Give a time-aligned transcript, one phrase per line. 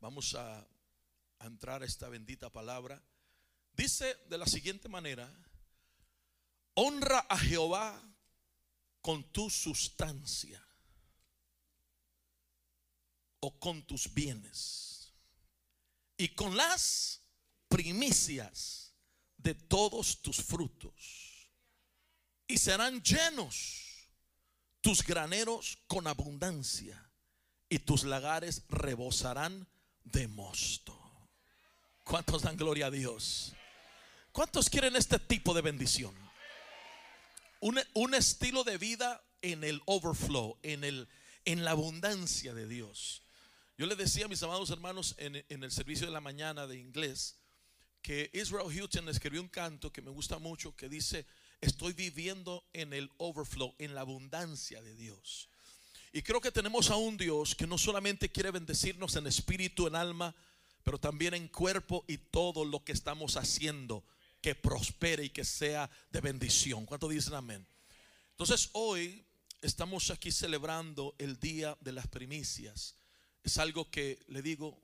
[0.00, 0.66] Vamos a,
[1.40, 3.02] entrar a esta bendita palabra.
[3.72, 5.32] Dice de la siguiente manera,
[6.74, 8.00] honra a Jehová
[9.00, 10.64] con tu sustancia
[13.40, 15.12] o con tus bienes
[16.16, 17.22] y con las
[17.68, 18.92] primicias
[19.36, 21.48] de todos tus frutos
[22.48, 24.10] y serán llenos
[24.80, 27.10] tus graneros con abundancia
[27.68, 29.68] y tus lagares rebosarán
[30.12, 30.98] de mosto.
[32.04, 33.52] ¿Cuántos dan gloria a Dios?
[34.32, 36.14] ¿Cuántos quieren este tipo de bendición?
[37.60, 41.08] Un, un estilo de vida en el overflow, en, el,
[41.44, 43.22] en la abundancia de Dios.
[43.76, 46.78] Yo le decía a mis amados hermanos en, en el servicio de la mañana de
[46.78, 47.36] inglés
[48.02, 51.26] que Israel Houghton escribió un canto que me gusta mucho que dice,
[51.60, 55.48] estoy viviendo en el overflow, en la abundancia de Dios.
[56.12, 59.96] Y creo que tenemos a un Dios que no solamente quiere bendecirnos en espíritu, en
[59.96, 60.34] alma,
[60.82, 64.04] pero también en cuerpo y todo lo que estamos haciendo
[64.40, 66.86] que prospere y que sea de bendición.
[66.86, 67.66] ¿Cuánto dicen amén?
[68.30, 69.24] Entonces hoy
[69.60, 72.94] estamos aquí celebrando el día de las primicias.
[73.42, 74.78] Es algo que le digo,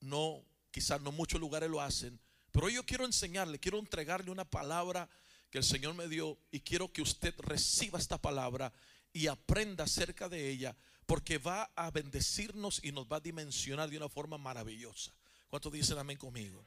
[0.00, 2.18] no, quizás no muchos lugares lo hacen,
[2.52, 5.08] pero hoy yo quiero enseñarle, quiero entregarle una palabra
[5.50, 8.72] que el Señor me dio y quiero que usted reciba esta palabra
[9.14, 10.76] y aprenda acerca de ella
[11.06, 15.12] porque va a bendecirnos y nos va a dimensionar de una forma maravillosa.
[15.48, 16.62] ¿Cuántos dicen amén conmigo?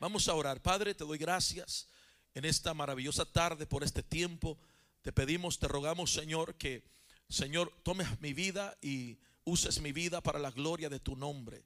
[0.00, 0.60] Vamos a orar.
[0.60, 1.86] Padre, te doy gracias
[2.34, 4.58] en esta maravillosa tarde por este tiempo.
[5.02, 6.82] Te pedimos, te rogamos, Señor, que,
[7.28, 11.64] Señor, tomes mi vida y uses mi vida para la gloria de tu nombre.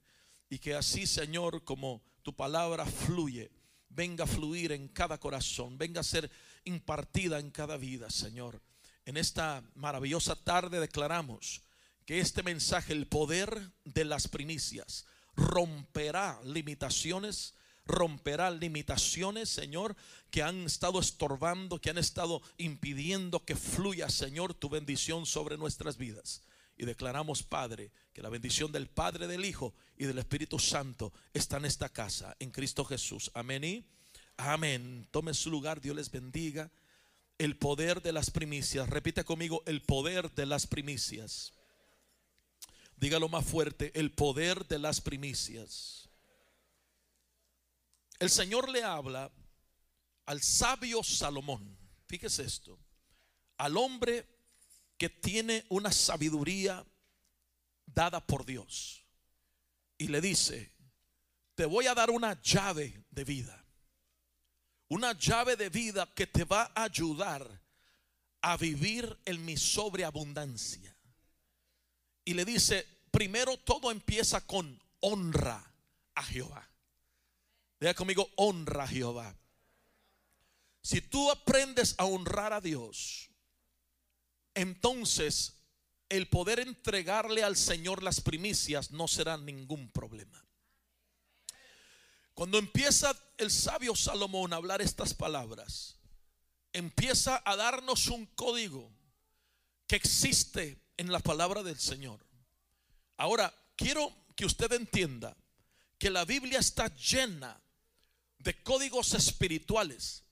[0.50, 3.50] Y que así, Señor, como tu palabra fluye,
[3.88, 6.30] venga a fluir en cada corazón, venga a ser
[6.64, 8.60] impartida en cada vida, Señor.
[9.06, 11.62] En esta maravillosa tarde declaramos
[12.04, 19.94] que este mensaje, el poder de las primicias, romperá limitaciones, romperá limitaciones, Señor,
[20.30, 25.98] que han estado estorbando, que han estado impidiendo que fluya, Señor, tu bendición sobre nuestras
[25.98, 26.42] vidas.
[26.76, 31.58] Y declaramos, Padre, que la bendición del Padre, del Hijo y del Espíritu Santo está
[31.58, 33.30] en esta casa, en Cristo Jesús.
[33.34, 33.86] Amén y
[34.36, 35.06] amén.
[35.12, 36.72] Tome su lugar, Dios les bendiga.
[37.38, 38.88] El poder de las primicias.
[38.88, 41.52] Repite conmigo, el poder de las primicias.
[42.96, 46.08] Dígalo más fuerte, el poder de las primicias.
[48.18, 49.30] El Señor le habla
[50.24, 51.76] al sabio Salomón.
[52.06, 52.78] Fíjese esto.
[53.58, 54.26] Al hombre
[54.96, 56.84] que tiene una sabiduría
[57.84, 59.04] dada por Dios.
[59.98, 60.72] Y le dice,
[61.54, 63.65] te voy a dar una llave de vida.
[64.88, 67.60] Una llave de vida que te va a ayudar
[68.42, 70.96] a vivir en mi sobreabundancia.
[72.24, 75.72] Y le dice, primero todo empieza con honra
[76.14, 76.68] a Jehová.
[77.80, 79.36] Diga conmigo, honra a Jehová.
[80.82, 83.28] Si tú aprendes a honrar a Dios,
[84.54, 85.56] entonces
[86.08, 90.45] el poder entregarle al Señor las primicias no será ningún problema.
[92.36, 95.96] Cuando empieza el sabio Salomón a hablar estas palabras,
[96.74, 98.92] empieza a darnos un código
[99.86, 102.20] que existe en la palabra del Señor.
[103.16, 105.34] Ahora, quiero que usted entienda
[105.96, 107.58] que la Biblia está llena
[108.38, 110.22] de códigos espirituales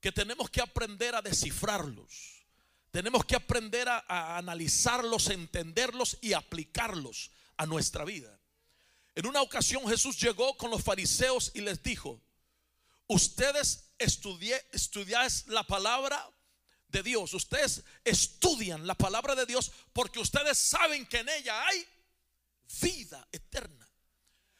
[0.00, 2.46] que tenemos que aprender a descifrarlos.
[2.92, 8.38] Tenemos que aprender a, a analizarlos, entenderlos y aplicarlos a nuestra vida.
[9.14, 12.20] En una ocasión Jesús llegó con los fariseos y les dijo,
[13.06, 16.28] ustedes estudian la palabra
[16.88, 21.86] de Dios, ustedes estudian la palabra de Dios porque ustedes saben que en ella hay
[22.80, 23.88] vida eterna.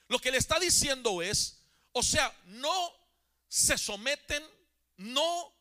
[0.08, 1.60] Lo que le está diciendo es,
[1.92, 2.92] o sea, no
[3.48, 4.42] se someten,
[4.98, 5.52] no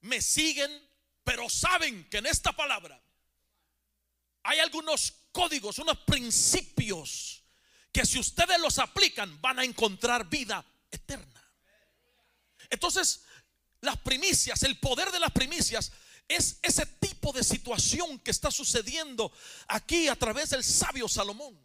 [0.00, 0.70] me siguen,
[1.22, 3.00] pero saben que en esta palabra
[4.42, 7.43] hay algunos códigos, unos principios
[7.94, 11.40] que si ustedes los aplican van a encontrar vida eterna.
[12.68, 13.22] Entonces,
[13.80, 15.92] las primicias, el poder de las primicias
[16.26, 19.32] es ese tipo de situación que está sucediendo
[19.68, 21.56] aquí a través del sabio Salomón.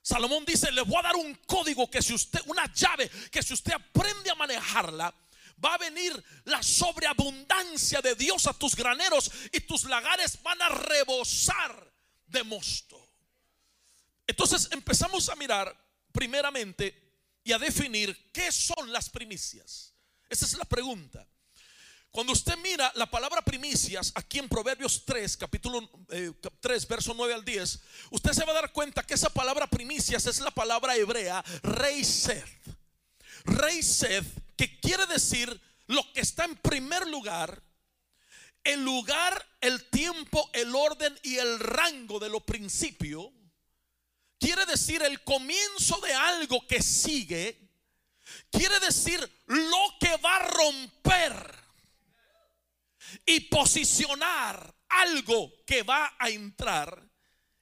[0.00, 3.52] Salomón dice, le voy a dar un código que si usted, una llave, que si
[3.52, 5.14] usted aprende a manejarla,
[5.62, 10.70] va a venir la sobreabundancia de Dios a tus graneros y tus lagares van a
[10.70, 11.92] rebosar
[12.28, 13.05] de mosto.
[14.26, 15.74] Entonces empezamos a mirar
[16.12, 17.06] primeramente
[17.44, 19.94] y a definir qué son las primicias.
[20.28, 21.26] Esa es la pregunta.
[22.10, 25.86] Cuando usted mira la palabra primicias aquí en Proverbios 3, capítulo
[26.60, 27.80] 3, eh, verso 9 al 10,
[28.10, 32.02] usted se va a dar cuenta que esa palabra primicias es la palabra hebrea rey
[32.02, 32.42] sed.
[33.44, 34.24] Rey sed,
[34.56, 37.62] que quiere decir lo que está en primer lugar,
[38.64, 43.30] el lugar, el tiempo, el orden y el rango de lo principio.
[44.38, 47.58] Quiere decir el comienzo de algo que sigue.
[48.50, 51.54] Quiere decir lo que va a romper
[53.24, 57.08] y posicionar algo que va a entrar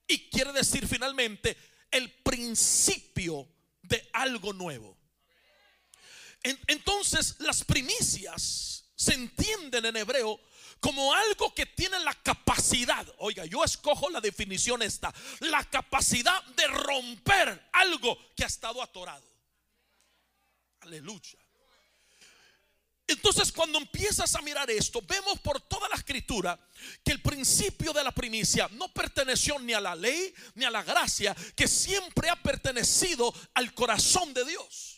[0.06, 1.56] y quiere decir finalmente
[1.90, 3.48] el principio
[3.82, 4.96] de algo nuevo.
[6.42, 10.40] Entonces las primicias se entienden en hebreo
[10.84, 16.66] como algo que tiene la capacidad, oiga, yo escojo la definición esta, la capacidad de
[16.66, 19.24] romper algo que ha estado atorado.
[20.80, 21.38] Aleluya.
[23.06, 26.60] Entonces cuando empiezas a mirar esto, vemos por toda la escritura
[27.02, 30.82] que el principio de la primicia no perteneció ni a la ley ni a la
[30.82, 34.93] gracia, que siempre ha pertenecido al corazón de Dios.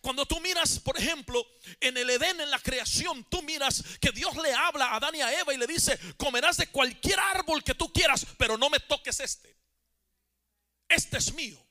[0.00, 1.46] Cuando tú miras, por ejemplo,
[1.78, 5.20] en el Edén, en la creación, tú miras que Dios le habla a Adán y
[5.20, 8.80] a Eva y le dice, comerás de cualquier árbol que tú quieras, pero no me
[8.80, 9.58] toques este.
[10.88, 11.64] Este es mío.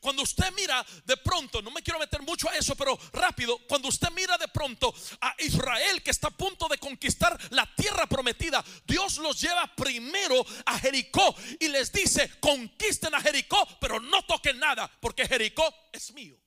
[0.00, 3.88] Cuando usted mira de pronto, no me quiero meter mucho a eso, pero rápido, cuando
[3.88, 8.64] usted mira de pronto a Israel que está a punto de conquistar la tierra prometida,
[8.84, 14.58] Dios los lleva primero a Jericó y les dice, conquisten a Jericó, pero no toquen
[14.58, 16.39] nada, porque Jericó es mío.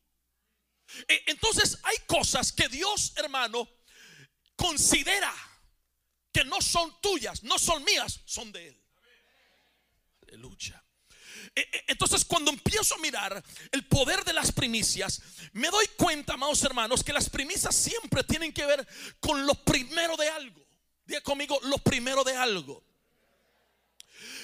[1.08, 3.70] E, entonces hay cosas que Dios, hermano,
[4.56, 5.34] considera
[6.32, 8.84] que no son tuyas, no son mías, son de Él.
[10.28, 10.84] Aleluya.
[11.56, 15.22] E, e, entonces cuando empiezo a mirar el poder de las primicias,
[15.54, 18.88] me doy cuenta, amados hermanos, que las primicias siempre tienen que ver
[19.20, 20.66] con lo primero de algo.
[21.06, 22.84] Diga conmigo, lo primero de algo.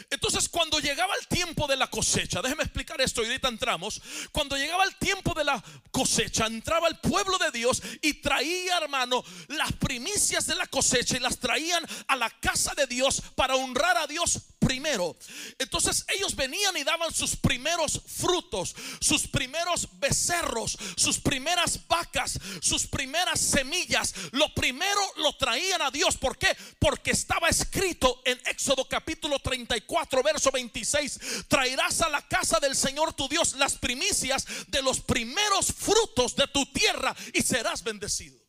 [0.10, 4.02] Entonces cuando llegaba el tiempo de la cosecha, déjeme explicar esto y ahorita entramos,
[4.32, 9.24] cuando llegaba el tiempo de la cosecha, entraba el pueblo de Dios y traía, hermano,
[9.50, 13.98] las primicias de la cosecha y las traían a la casa de Dios para honrar
[13.98, 15.16] a Dios primero.
[15.58, 22.86] Entonces ellos venían y daban sus primeros frutos, sus primeros becerros, sus primeras vacas, sus
[22.88, 24.14] primeras semillas.
[24.32, 26.18] Lo primero lo traían a Dios.
[26.18, 26.56] ¿Por qué?
[26.80, 31.20] Porque estaba escrito en Éxodo capítulo 34, verso 26.
[31.48, 36.48] Traerás a la casa del Señor tu Dios las primicias de los primeros frutos de
[36.48, 38.40] tu tierra y serás bendecido.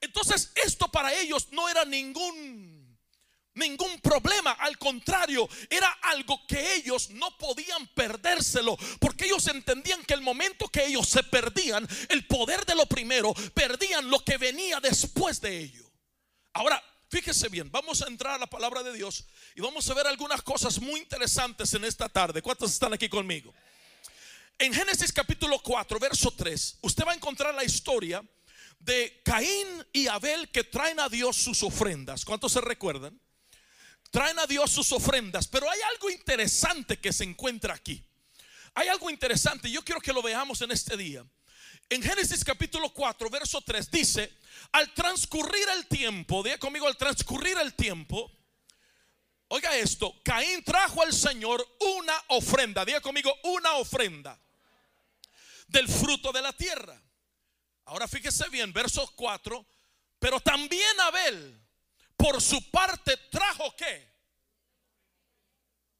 [0.00, 2.78] Entonces esto para ellos no era ningún
[3.58, 4.52] ningún problema.
[4.52, 8.78] Al contrario, era algo que ellos no podían perdérselo.
[9.00, 13.34] Porque ellos entendían que el momento que ellos se perdían el poder de lo primero,
[13.52, 15.90] perdían lo que venía después de ello.
[16.54, 19.24] Ahora, fíjese bien, vamos a entrar a la palabra de Dios
[19.54, 22.42] y vamos a ver algunas cosas muy interesantes en esta tarde.
[22.42, 23.54] ¿Cuántos están aquí conmigo?
[24.58, 28.22] En Génesis capítulo 4, verso 3, usted va a encontrar la historia
[28.78, 32.24] de Caín y Abel que traen a Dios sus ofrendas.
[32.24, 33.18] ¿Cuántos se recuerdan?
[34.10, 35.46] traen a Dios sus ofrendas.
[35.46, 38.04] Pero hay algo interesante que se encuentra aquí.
[38.74, 41.24] Hay algo interesante, yo quiero que lo veamos en este día.
[41.90, 44.34] En Génesis capítulo 4, verso 3 dice,
[44.72, 48.30] al transcurrir el tiempo, diga conmigo, al transcurrir el tiempo,
[49.48, 51.66] oiga esto, Caín trajo al Señor
[51.98, 54.38] una ofrenda, diga conmigo, una ofrenda
[55.68, 57.00] del fruto de la tierra.
[57.86, 59.64] Ahora fíjese bien, verso 4,
[60.18, 61.58] pero también Abel
[62.18, 64.17] por su parte trajo qué?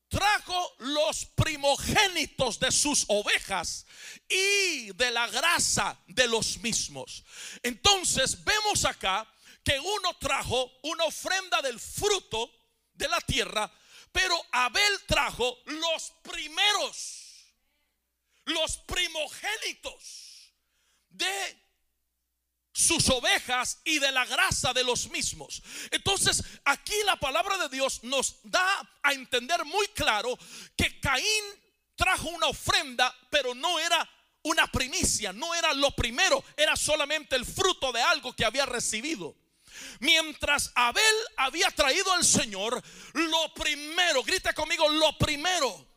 [0.09, 3.85] Trajo los primogénitos de sus ovejas
[4.29, 7.25] y de la grasa de los mismos.
[7.63, 9.31] Entonces vemos acá
[9.63, 12.51] que uno trajo una ofrenda del fruto
[12.95, 13.71] de la tierra,
[14.11, 17.53] pero Abel trajo los primeros,
[18.47, 20.55] los primogénitos
[21.11, 21.68] de
[22.79, 25.61] sus ovejas y de la grasa de los mismos.
[25.91, 30.39] Entonces, aquí la palabra de Dios nos da a entender muy claro
[30.77, 31.45] que Caín
[31.97, 34.09] trajo una ofrenda, pero no era
[34.43, 39.35] una primicia, no era lo primero, era solamente el fruto de algo que había recibido.
[39.99, 41.03] Mientras Abel
[41.37, 42.81] había traído al Señor
[43.13, 45.88] lo primero, grita conmigo, lo primero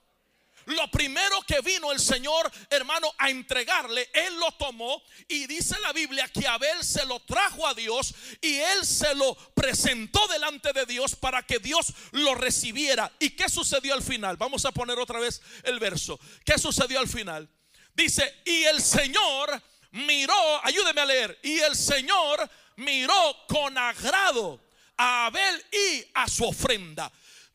[0.72, 5.94] lo primero que vino el Señor, hermano, a entregarle, él lo tomó y dice la
[5.94, 10.86] Biblia que Abel se lo trajo a Dios y él se lo presentó delante de
[10.86, 13.12] Dios para que Dios lo recibiera.
[13.20, 14.38] ¿Y qué sucedió al final?
[14.38, 16.20] Vamos a poner otra vez el verso.
[16.46, 17.50] ¿Qué sucedió al final?
[17.94, 19.62] Dice, y el Señor
[19.92, 24.62] miró, ayúdeme a leer, y el Señor miró con agrado
[24.98, 27.12] a Abel y a su ofrenda.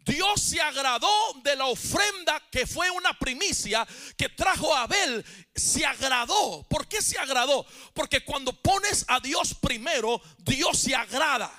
[0.07, 1.11] Dios se agradó
[1.43, 3.87] de la ofrenda que fue una primicia
[4.17, 5.25] que trajo Abel.
[5.53, 6.65] Se agradó.
[6.71, 7.67] ¿Por qué se agradó?
[7.93, 11.51] Porque cuando pones a Dios primero, Dios se agrada.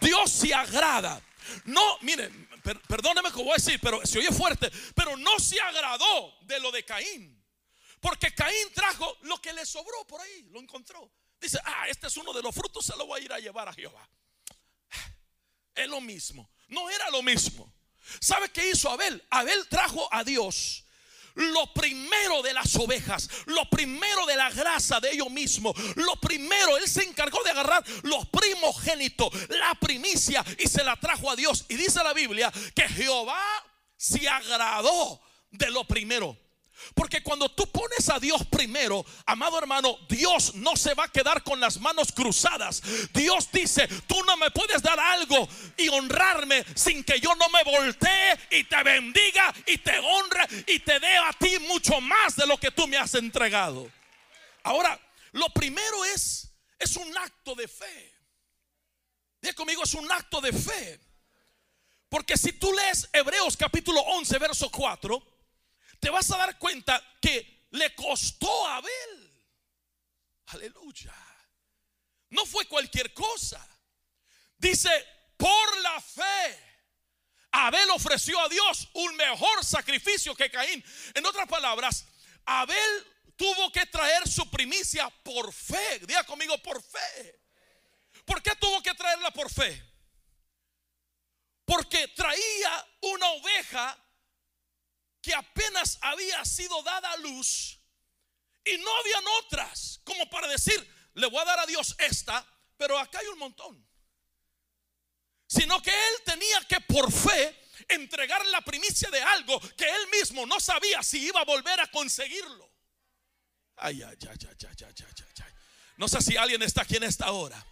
[0.00, 1.20] Dios se agrada.
[1.64, 2.48] No, miren,
[2.88, 6.72] perdóneme que voy a decir, pero se oye fuerte, pero no se agradó de lo
[6.72, 7.44] de Caín.
[8.00, 11.12] Porque Caín trajo lo que le sobró por ahí, lo encontró.
[11.38, 13.68] Dice, ah, este es uno de los frutos, se lo voy a ir a llevar
[13.68, 14.08] a Jehová.
[15.80, 16.50] Es lo mismo.
[16.68, 17.72] No era lo mismo.
[18.20, 19.22] ¿Sabe qué hizo Abel?
[19.30, 20.84] Abel trajo a Dios
[21.34, 26.76] lo primero de las ovejas, lo primero de la grasa de ellos mismos, lo primero,
[26.76, 31.64] él se encargó de agarrar los primogénitos, la primicia y se la trajo a Dios.
[31.68, 33.42] Y dice la Biblia que Jehová
[33.96, 35.20] se agradó
[35.50, 36.36] de lo primero.
[36.94, 41.42] Porque cuando tú pones a Dios primero, amado hermano, Dios no se va a quedar
[41.42, 42.82] con las manos cruzadas.
[43.12, 47.62] Dios dice, tú no me puedes dar algo y honrarme sin que yo no me
[47.64, 52.46] voltee y te bendiga y te honre y te dé a ti mucho más de
[52.46, 53.90] lo que tú me has entregado.
[54.62, 54.98] Ahora,
[55.32, 58.12] lo primero es, es un acto de fe.
[59.40, 61.00] Diga conmigo, es un acto de fe.
[62.08, 65.22] Porque si tú lees Hebreos capítulo 11, verso 4,
[66.00, 69.44] te vas a dar cuenta que le costó a Abel.
[70.46, 71.14] Aleluya.
[72.30, 73.64] No fue cualquier cosa.
[74.56, 74.90] Dice,
[75.36, 76.66] por la fe.
[77.52, 80.84] Abel ofreció a Dios un mejor sacrificio que Caín.
[81.14, 82.06] En otras palabras,
[82.46, 86.00] Abel tuvo que traer su primicia por fe.
[86.00, 87.40] Diga conmigo, por fe.
[88.24, 89.82] ¿Por qué tuvo que traerla por fe?
[91.64, 93.98] Porque traía una oveja
[95.20, 97.78] que apenas había sido dada a luz
[98.64, 102.46] y no habían otras como para decir, le voy a dar a Dios esta,
[102.76, 103.86] pero acá hay un montón.
[105.46, 110.46] Sino que él tenía que por fe entregar la primicia de algo que él mismo
[110.46, 112.70] no sabía si iba a volver a conseguirlo.
[113.76, 115.52] Ay, ay, ay, ay, ay, ay, ay, ay.
[115.96, 117.64] No sé si alguien está aquí en esta hora.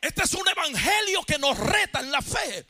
[0.00, 2.66] Este es un evangelio que nos reta en la fe.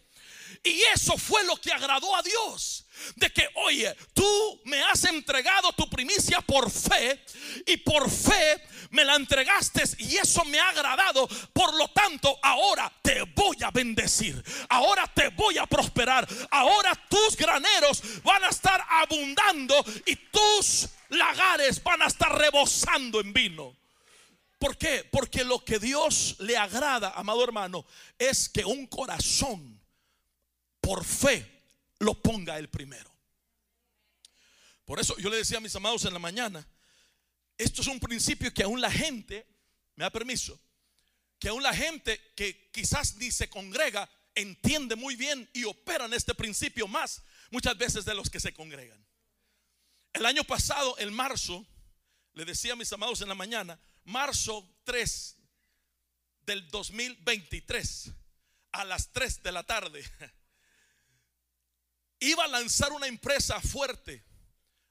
[0.64, 2.86] Y eso fue lo que agradó a Dios.
[3.16, 7.24] De que, oye, tú me has entregado tu primicia por fe
[7.66, 11.26] y por fe me la entregaste y eso me ha agradado.
[11.52, 14.40] Por lo tanto, ahora te voy a bendecir.
[14.68, 16.28] Ahora te voy a prosperar.
[16.50, 23.32] Ahora tus graneros van a estar abundando y tus lagares van a estar rebosando en
[23.32, 23.76] vino.
[24.60, 25.04] ¿Por qué?
[25.10, 27.84] Porque lo que Dios le agrada, amado hermano,
[28.16, 29.81] es que un corazón
[30.82, 31.62] por fe
[32.00, 33.10] lo ponga el primero.
[34.84, 36.66] Por eso yo le decía a mis amados en la mañana,
[37.56, 39.46] esto es un principio que aún la gente,
[39.96, 40.60] me da permiso,
[41.38, 46.14] que aún la gente que quizás ni se congrega entiende muy bien y opera en
[46.14, 49.02] este principio más muchas veces de los que se congregan.
[50.12, 51.64] El año pasado, en marzo,
[52.34, 55.36] le decía a mis amados en la mañana, marzo 3
[56.44, 58.10] del 2023,
[58.72, 60.04] a las 3 de la tarde,
[62.22, 64.24] iba a lanzar una empresa fuerte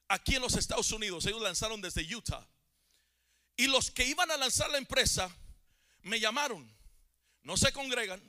[0.07, 1.25] aquí en los Estados Unidos.
[1.25, 2.45] Ellos lanzaron desde Utah.
[3.55, 5.33] Y los que iban a lanzar la empresa
[6.03, 6.69] me llamaron.
[7.43, 8.21] No se congregan,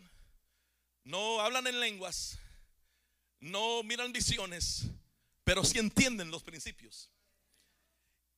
[1.04, 2.38] no hablan en lenguas,
[3.40, 4.84] no miran visiones,
[5.44, 7.10] pero sí entienden los principios.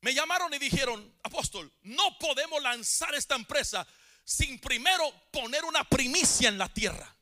[0.00, 3.87] Me llamaron y dijeron, apóstol, no podemos lanzar esta empresa
[4.25, 7.13] sin primero poner una primicia en la tierra.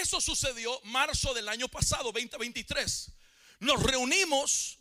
[0.00, 3.12] Eso sucedió marzo del año pasado, 2023.
[3.60, 4.78] Nos reunimos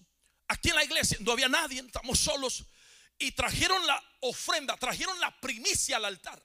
[0.47, 2.65] aquí en la iglesia, no había nadie, estamos solos,
[3.19, 6.43] y trajeron la ofrenda, trajeron la primicia al altar.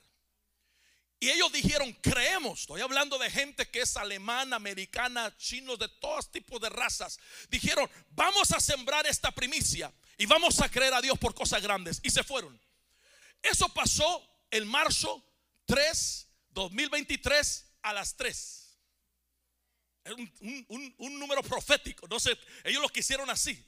[1.21, 6.31] Y ellos dijeron, creemos, estoy hablando de gente que es alemana, americana, chinos, de todos
[6.31, 7.19] tipos de razas.
[7.49, 12.01] Dijeron, vamos a sembrar esta primicia y vamos a creer a Dios por cosas grandes.
[12.05, 12.61] Y se fueron.
[13.43, 15.25] Eso pasó en marzo
[15.67, 18.58] 3, 2023 a las 3.
[20.17, 22.07] Un, número profético.
[22.09, 23.63] No sé, ellos lo quisieron así.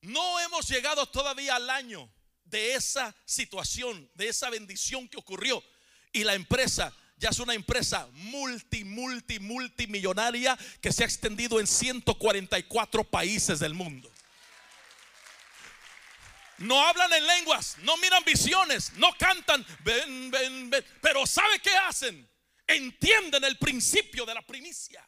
[0.00, 2.08] No hemos llegado todavía al año
[2.44, 5.62] de esa situación, de esa bendición que ocurrió.
[6.12, 11.66] Y la empresa ya es una empresa multi, multi, multimillonaria que se ha extendido en
[11.66, 14.12] 144 países del mundo.
[16.58, 19.64] No hablan en lenguas, no miran visiones, no cantan.
[21.02, 22.26] Pero ¿sabe qué hacen?
[22.66, 25.06] Entienden el principio de la primicia.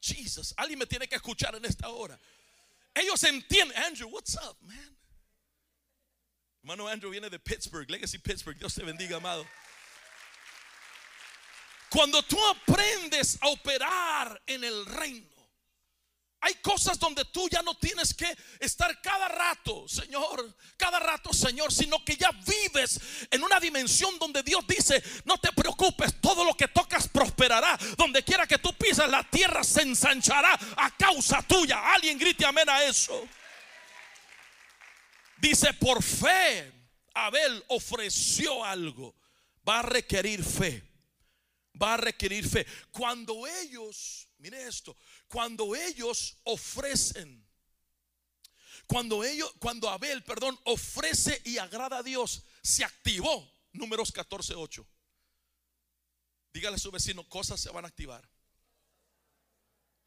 [0.00, 2.18] Jesus, alguien me tiene que escuchar en esta hora.
[2.94, 4.96] Ellos entienden, Andrew, what's up, man?
[6.62, 8.58] Hermano Andrew viene de Pittsburgh, Legacy Pittsburgh.
[8.58, 9.46] Dios te bendiga, amado.
[11.88, 15.37] Cuando tú aprendes a operar en el reino,
[16.40, 21.72] hay cosas donde tú ya no tienes que estar cada rato, Señor, cada rato, Señor,
[21.72, 26.54] sino que ya vives en una dimensión donde Dios dice, no te preocupes, todo lo
[26.54, 27.76] que tocas prosperará.
[27.96, 31.92] Donde quiera que tú pisas, la tierra se ensanchará a causa tuya.
[31.92, 33.26] Alguien grite amén a eso.
[35.38, 36.72] Dice, por fe,
[37.14, 39.14] Abel ofreció algo.
[39.68, 40.84] Va a requerir fe.
[41.80, 42.66] Va a requerir fe.
[42.92, 44.96] Cuando ellos, mire esto,
[45.28, 47.46] cuando ellos ofrecen,
[48.86, 53.52] cuando ellos, cuando Abel, perdón, ofrece y agrada a Dios, se activó.
[53.72, 54.86] Números 14, 8.
[56.54, 58.28] Dígale a su vecino, cosas se van a activar.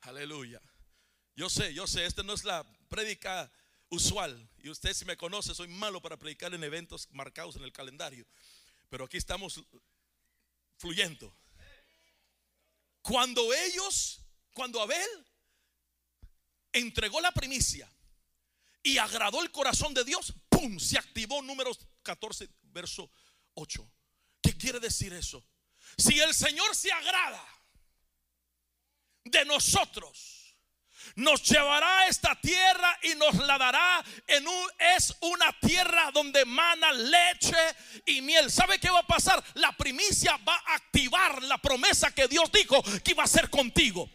[0.02, 0.60] Aleluya.
[1.36, 3.52] Yo sé, yo sé, esta no es la prédica
[3.90, 4.50] usual.
[4.58, 8.26] Y usted si me conoce, soy malo para predicar en eventos marcados en el calendario.
[8.90, 9.64] Pero aquí estamos
[10.78, 11.34] fluyendo.
[13.02, 14.22] Cuando ellos,
[14.54, 15.26] cuando Abel
[16.74, 17.92] entregó la primicia
[18.84, 20.80] y agradó el corazón de Dios, ¡pum!
[20.80, 23.12] Se activó números 14, verso
[23.56, 23.92] 8.
[24.42, 25.44] ¿Qué quiere decir eso?
[25.98, 27.44] Si el Señor se agrada
[29.24, 30.41] de nosotros,
[31.16, 36.46] nos llevará a esta tierra y nos la dará en un es una tierra donde
[36.46, 37.58] mana leche
[38.06, 38.52] y miel.
[38.52, 39.44] ¿Sabe qué va a pasar?
[39.56, 44.10] La primicia va a activar la promesa que Dios dijo que iba a hacer contigo.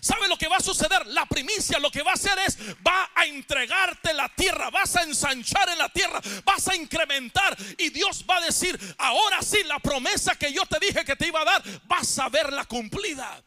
[0.00, 1.06] ¿Sabe lo que va a suceder?
[1.08, 2.56] La primicia lo que va a hacer es,
[2.86, 7.90] va a entregarte la tierra, vas a ensanchar en la tierra, vas a incrementar y
[7.90, 11.40] Dios va a decir, ahora sí, la promesa que yo te dije que te iba
[11.40, 13.42] a dar, vas a verla cumplida.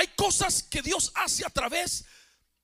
[0.00, 2.06] Hay cosas que Dios hace a través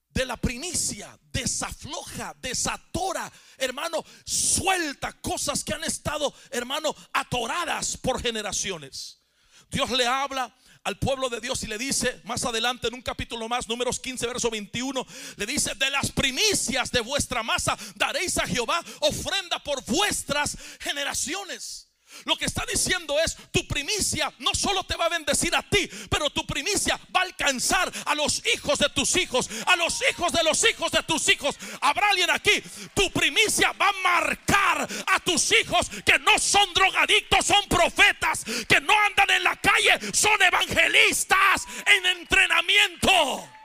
[0.08, 9.20] de la primicia, desafloja, desatora, hermano, suelta cosas que han estado, hermano, atoradas por generaciones.
[9.68, 13.50] Dios le habla al pueblo de Dios y le dice más adelante en un capítulo
[13.50, 18.46] más, números 15, verso 21, le dice, de las primicias de vuestra masa daréis a
[18.46, 21.85] Jehová ofrenda por vuestras generaciones.
[22.24, 25.88] Lo que está diciendo es, tu primicia no solo te va a bendecir a ti,
[26.10, 30.32] pero tu primicia va a alcanzar a los hijos de tus hijos, a los hijos
[30.32, 31.56] de los hijos de tus hijos.
[31.80, 32.62] Habrá alguien aquí,
[32.94, 38.80] tu primicia va a marcar a tus hijos que no son drogadictos, son profetas, que
[38.80, 43.55] no andan en la calle, son evangelistas en entrenamiento.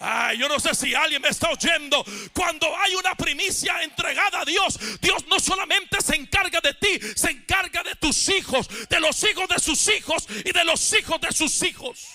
[0.00, 2.04] Ay, yo no sé si alguien me está oyendo.
[2.32, 7.30] Cuando hay una primicia entregada a Dios, Dios no solamente se encarga de ti, se
[7.30, 11.32] encarga de tus hijos, de los hijos de sus hijos y de los hijos de
[11.32, 12.06] sus hijos.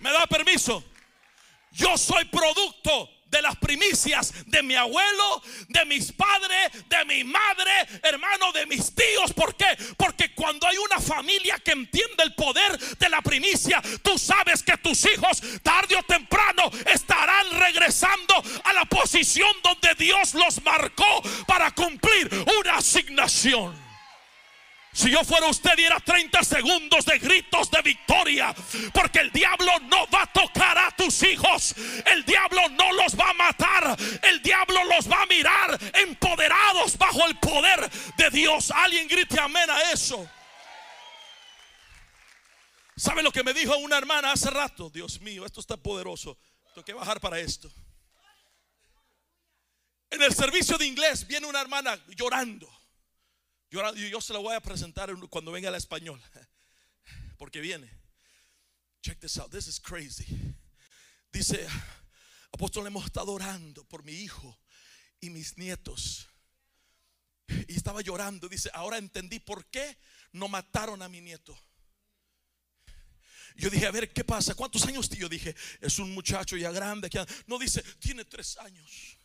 [0.00, 0.84] ¿Me da permiso?
[1.70, 7.72] Yo soy producto de las primicias de mi abuelo, de mis padres, de mi madre,
[8.02, 9.32] hermano, de mis tíos.
[9.34, 9.66] ¿Por qué?
[9.96, 14.76] Porque cuando hay una familia que entiende el poder de la primicia, tú sabes que
[14.78, 18.34] tus hijos tarde o temprano estarán regresando
[18.64, 23.85] a la posición donde Dios los marcó para cumplir una asignación.
[24.96, 28.54] Si yo fuera usted, diera 30 segundos de gritos de victoria.
[28.94, 31.74] Porque el diablo no va a tocar a tus hijos.
[32.06, 33.94] El diablo no los va a matar.
[34.22, 38.70] El diablo los va a mirar empoderados bajo el poder de Dios.
[38.70, 40.26] Alguien grite amén a eso.
[42.96, 44.88] ¿Sabe lo que me dijo una hermana hace rato?
[44.88, 46.38] Dios mío, esto está poderoso.
[46.72, 47.70] Tengo que bajar para esto.
[50.08, 52.75] En el servicio de inglés viene una hermana llorando.
[53.70, 56.22] Yo, yo se la voy a presentar cuando venga la español.
[57.38, 57.90] Porque viene.
[59.02, 59.50] Check this out.
[59.50, 60.26] This is crazy.
[61.32, 61.66] Dice,
[62.52, 64.58] apóstol, hemos estado orando por mi hijo
[65.20, 66.28] y mis nietos.
[67.68, 68.48] Y estaba llorando.
[68.48, 69.98] Dice, ahora entendí por qué
[70.32, 71.56] no mataron a mi nieto.
[73.56, 74.54] Yo dije, a ver, ¿qué pasa?
[74.54, 75.28] ¿Cuántos años tío?
[75.28, 77.08] Dije, es un muchacho ya grande.
[77.08, 77.24] Que...
[77.46, 79.15] No dice, tiene tres años.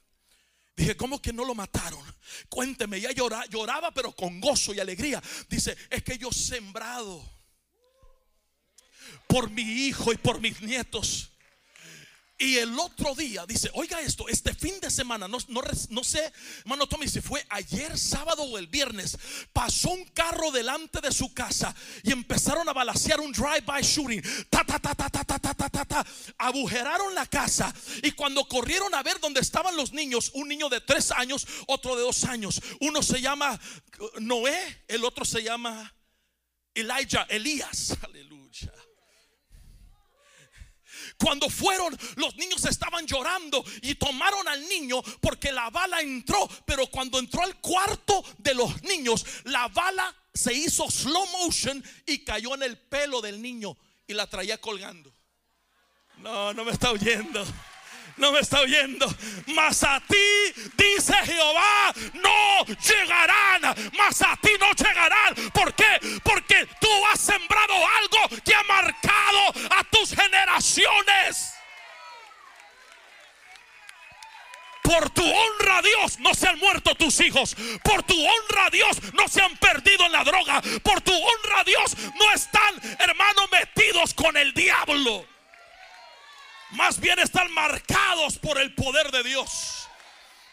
[0.76, 2.02] Dije, ¿cómo que no lo mataron?
[2.50, 5.22] Cuénteme, ya lloraba, lloraba pero con gozo y alegría.
[5.50, 7.30] Dice, es que yo sembrado
[9.28, 11.32] por mi hijo y por mis nietos.
[12.42, 17.08] Y el otro día dice, oiga esto, este fin de semana, no, sé, hermano Tommy,
[17.08, 19.16] si fue ayer, sábado o el viernes,
[19.54, 24.24] pasó un carro delante de su casa y empezaron a balasear un drive-by shooting.
[24.50, 26.06] Ta, ta, ta, ta, ta, ta, ta, ta, ta,
[26.40, 30.82] Agujeraron la casa y cuando corrieron a ver dónde estaban los niños, un niño de
[30.82, 33.62] tres años, otro de dos años, uno se llama
[34.20, 35.94] Noé, el otro se llama
[36.74, 38.74] Elijah, Elías, aleluya.
[41.22, 46.48] Cuando fueron, los niños estaban llorando y tomaron al niño porque la bala entró.
[46.66, 52.20] Pero cuando entró al cuarto de los niños, la bala se hizo slow motion y
[52.24, 55.14] cayó en el pelo del niño y la traía colgando.
[56.18, 57.46] No, no me está oyendo
[58.22, 59.14] no me está oyendo.
[59.48, 63.92] Mas a ti, dice Jehová, no llegarán.
[63.98, 65.36] Mas a ti no llegarán.
[65.52, 66.00] ¿Por qué?
[66.24, 71.56] Porque tú has sembrado algo que ha marcado a tus generaciones.
[74.84, 77.56] Por tu honra Dios no se han muerto tus hijos.
[77.84, 80.62] Por tu honra Dios no se han perdido en la droga.
[80.84, 85.26] Por tu honra Dios no están, hermanos, metidos con el diablo.
[86.72, 89.88] Más bien están marcados por el poder de Dios.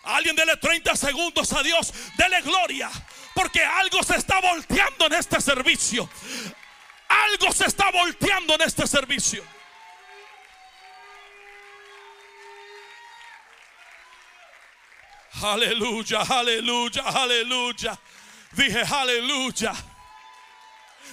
[0.02, 1.92] Alguien dele 30 segundos a Dios.
[2.16, 2.90] Dele gloria.
[3.35, 6.09] Porque algo se está volteando en este servicio.
[7.09, 9.44] Algo se está volteando en este servicio.
[15.42, 17.98] Aleluya, aleluya, aleluya.
[18.52, 19.72] Dije aleluya.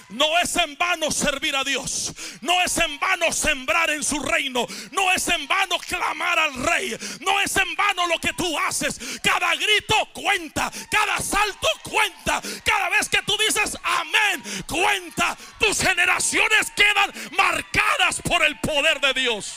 [0.08, 2.14] No es en vano servir a Dios.
[2.40, 4.66] No es en vano sembrar en su reino.
[4.92, 6.96] No es en vano clamar al rey.
[7.20, 8.98] No es en vano lo que tú haces.
[9.22, 10.70] Cada grito cuenta.
[10.90, 12.40] Cada salto cuenta.
[12.64, 15.36] Cada vez que tú dices amén, cuenta.
[15.58, 19.54] Tus generaciones quedan marcadas por el poder de Dios.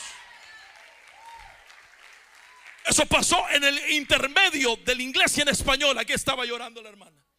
[2.84, 5.96] Eso pasó en el intermedio del inglés y en español.
[5.98, 7.29] Aquí estaba llorando la hermana.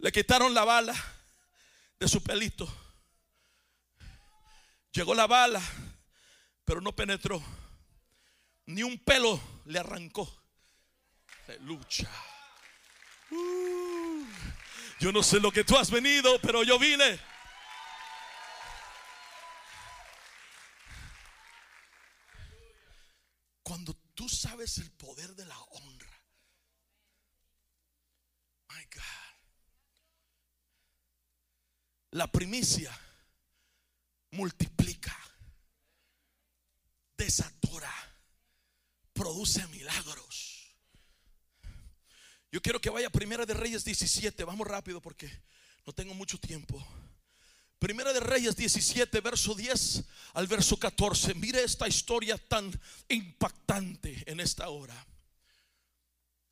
[0.00, 0.94] Le quitaron la bala
[1.98, 2.66] de su pelito.
[4.92, 5.62] Llegó la bala,
[6.64, 7.42] pero no penetró.
[8.64, 10.26] Ni un pelo le arrancó.
[11.60, 12.10] Lucha.
[13.30, 14.24] Uh,
[15.00, 17.20] yo no sé lo que tú has venido, pero yo vine.
[23.62, 26.22] Cuando tú sabes el poder de la honra.
[28.70, 29.19] My God
[32.12, 32.96] la primicia
[34.32, 35.16] multiplica,
[37.16, 37.92] desatora,
[39.12, 40.74] produce milagros.
[42.52, 45.30] Yo quiero que vaya a Primera de Reyes 17, vamos rápido porque
[45.86, 46.84] no tengo mucho tiempo.
[47.78, 51.34] Primera de Reyes 17, verso 10 al verso 14.
[51.34, 52.70] Mire esta historia tan
[53.08, 55.06] impactante en esta hora.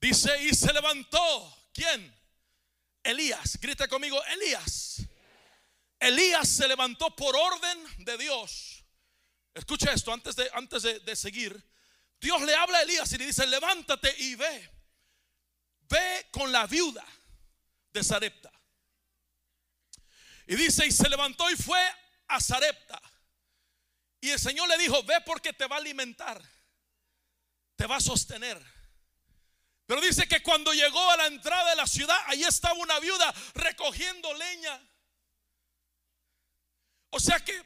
[0.00, 2.14] Dice, y se levantó, ¿quién?
[3.02, 5.07] Elías, grita conmigo, Elías
[6.00, 8.84] Elías se levantó por orden de Dios.
[9.54, 11.68] Escucha esto antes de, antes de, seguir.
[12.20, 14.70] Dios le habla a Elías y le dice, levántate y ve.
[15.88, 17.04] Ve con la viuda
[17.92, 18.52] de Sarepta.
[20.46, 21.80] Y dice, y se levantó y fue
[22.28, 23.00] a Sarepta.
[24.20, 26.40] Y el Señor le dijo, ve porque te va a alimentar,
[27.76, 28.60] te va a sostener.
[29.86, 33.34] Pero dice que cuando llegó a la entrada de la ciudad, ahí estaba una viuda
[33.54, 34.87] recogiendo leña.
[37.10, 37.64] O sea que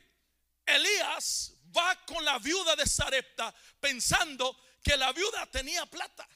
[0.67, 6.29] Elías va con la viuda de Sarepta pensando que la viuda tenía plata.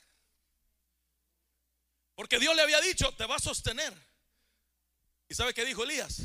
[2.14, 3.92] Porque Dios le había dicho, te va a sostener.
[5.28, 6.22] ¿Y sabe qué dijo Elías?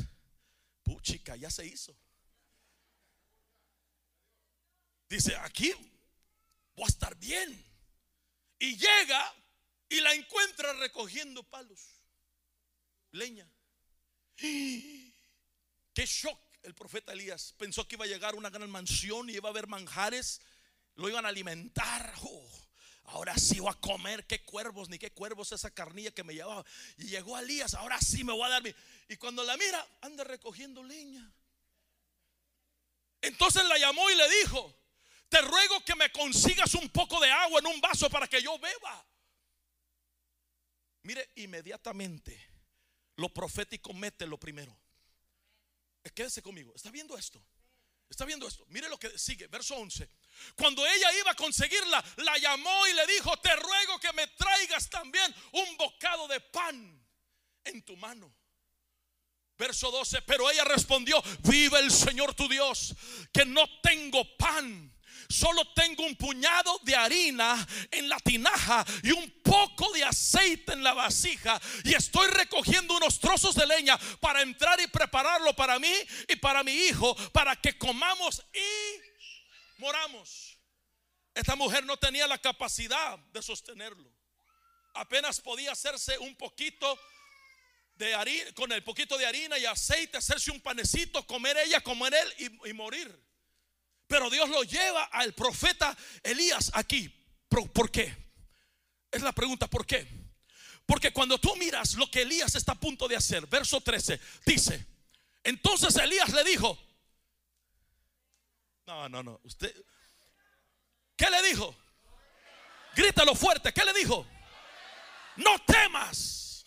[0.82, 1.96] Puchica, ya se hizo.
[5.08, 5.70] Dice, aquí
[6.74, 7.72] voy a estar bien.
[8.58, 9.34] Y llega
[9.88, 11.80] y la encuentra recogiendo palos,
[13.10, 13.46] leña.
[14.36, 16.41] ¡Qué shock!
[16.62, 19.66] El profeta Elías pensó que iba a llegar una gran mansión y iba a haber
[19.66, 20.40] manjares,
[20.94, 22.12] lo iban a alimentar.
[22.22, 22.48] Oh,
[23.04, 26.64] ahora sí voy a comer, qué cuervos, ni qué cuervos esa carnilla que me llevaba.
[26.98, 28.74] Y llegó Elías, ahora sí me voy a dar mi.
[29.08, 31.30] Y cuando la mira, anda recogiendo leña.
[33.20, 34.74] Entonces la llamó y le dijo:
[35.28, 38.58] Te ruego que me consigas un poco de agua en un vaso para que yo
[38.58, 39.06] beba.
[41.02, 42.52] Mire, inmediatamente
[43.16, 44.81] lo profético mete lo primero.
[46.10, 46.72] Quédese conmigo.
[46.74, 47.42] ¿Está viendo esto?
[48.08, 48.66] ¿Está viendo esto?
[48.68, 50.08] Mire lo que sigue, verso 11.
[50.54, 54.90] Cuando ella iba a conseguirla, la llamó y le dijo, te ruego que me traigas
[54.90, 57.02] también un bocado de pan
[57.64, 58.34] en tu mano.
[59.56, 62.94] Verso 12, pero ella respondió, vive el Señor tu Dios,
[63.32, 64.92] que no tengo pan
[65.32, 70.82] solo tengo un puñado de harina en la tinaja y un poco de aceite en
[70.82, 75.92] la vasija y estoy recogiendo unos trozos de leña para entrar y prepararlo para mí
[76.26, 80.56] y para mi hijo para que comamos y moramos.
[81.34, 84.10] Esta mujer no tenía la capacidad de sostenerlo.
[84.94, 86.98] Apenas podía hacerse un poquito
[87.96, 92.14] de harina, con el poquito de harina y aceite, hacerse un panecito, comer ella, comer
[92.14, 92.34] él
[92.64, 93.22] y, y morir.
[94.06, 97.10] Pero Dios lo lleva al profeta Elías aquí.
[97.50, 98.21] ¿Por, ¿Por qué?
[99.12, 100.08] Es la pregunta, ¿por qué?
[100.86, 104.86] Porque cuando tú miras lo que Elías está a punto de hacer, verso 13, dice,
[105.44, 106.78] entonces Elías le dijo,
[108.86, 109.72] no, no, no, usted,
[111.14, 111.76] ¿qué le dijo?
[112.96, 114.26] Grítalo fuerte, ¿qué le dijo?
[115.36, 116.64] No temas.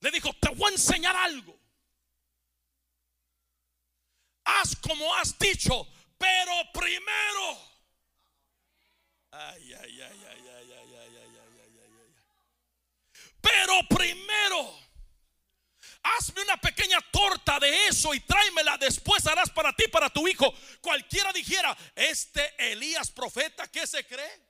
[0.00, 1.58] Le dijo, te voy a enseñar algo.
[4.44, 5.86] Haz como has dicho,
[6.16, 7.68] pero primero.
[9.30, 10.47] Ay, ay, ay, ay,
[13.40, 14.78] pero primero.
[16.02, 18.78] Hazme una pequeña torta de eso y tráemela.
[18.78, 20.52] Después harás para ti, para tu hijo.
[20.80, 24.48] Cualquiera dijera, este Elías profeta, ¿qué se cree?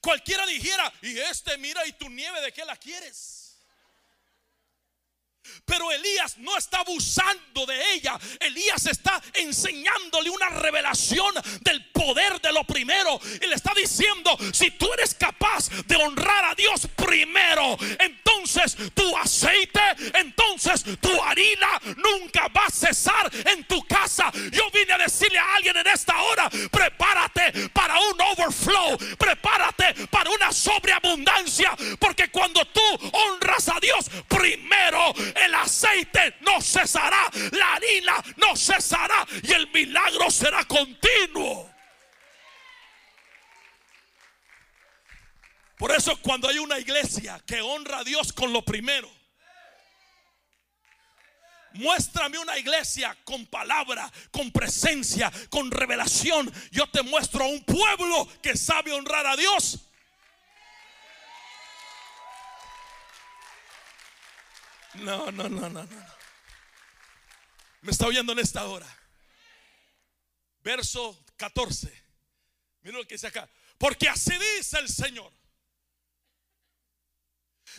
[0.00, 3.58] Cualquiera dijera, y este mira, y tu nieve, ¿de qué la quieres?
[5.70, 8.18] Pero Elías no está abusando de ella.
[8.40, 13.20] Elías está enseñándole una revelación del poder de lo primero.
[13.40, 19.16] Y le está diciendo, si tú eres capaz de honrar a Dios primero, entonces tu
[19.16, 19.80] aceite,
[20.14, 24.32] entonces tu harina nunca va a cesar en tu casa.
[24.50, 30.30] Yo vine a decirle a alguien en esta hora, prepárate para un overflow, prepárate para
[30.30, 31.76] una sobreabundancia.
[32.00, 39.26] Porque cuando tú honras a Dios primero, el aceite no cesará, la harina no cesará
[39.42, 41.70] y el milagro será continuo.
[45.78, 49.10] Por eso cuando hay una iglesia que honra a Dios con lo primero,
[51.72, 56.52] Muéstrame una iglesia con palabra, con presencia, con revelación.
[56.72, 59.89] Yo te muestro a un pueblo que sabe honrar a Dios
[64.94, 66.20] No, no, no, no, no.
[67.82, 68.86] Me está oyendo en esta hora.
[70.62, 72.04] Verso 14.
[72.82, 73.48] Mira lo que dice acá.
[73.78, 75.32] Porque así dice el Señor.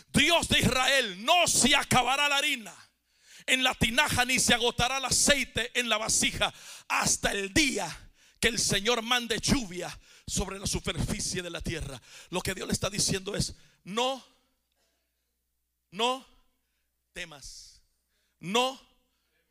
[0.08, 2.76] Dios de Israel, no se acabará la harina
[3.46, 6.54] en la tinaja ni se agotará el aceite en la vasija
[6.88, 12.02] hasta el día que el Señor mande lluvia sobre la superficie de la tierra.
[12.30, 14.26] Lo que Dios le está diciendo es, no,
[15.92, 16.26] no
[17.14, 17.82] temas.
[18.40, 18.80] No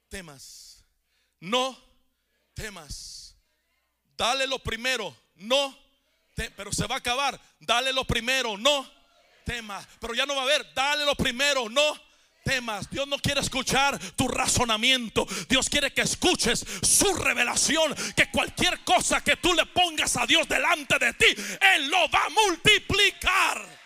[0.09, 0.85] temas.
[1.41, 1.77] No
[2.55, 3.37] temas.
[4.17, 5.17] Dale lo primero.
[5.37, 5.77] No
[6.49, 7.39] pero se va a acabar.
[7.59, 8.57] Dale lo primero.
[8.57, 8.89] No
[9.45, 9.87] temas.
[10.01, 10.73] Pero ya no va a haber.
[10.75, 11.69] Dale lo primero.
[11.69, 11.99] No
[12.45, 12.89] temas.
[12.91, 15.27] Dios no quiere escuchar tu razonamiento.
[15.49, 17.95] Dios quiere que escuches su revelación.
[18.17, 21.27] Que cualquier cosa que tú le pongas a Dios delante de ti,
[21.75, 23.80] Él lo va a multiplicar.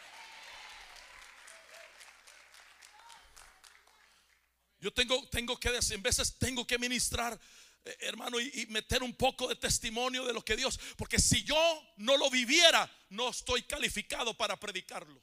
[4.84, 7.40] Yo tengo, tengo que decir, en veces tengo que ministrar,
[7.86, 11.56] eh, hermano, y, meter un poco de testimonio de lo que Dios, porque si yo
[11.96, 15.22] no lo viviera, no estoy calificado para predicarlo.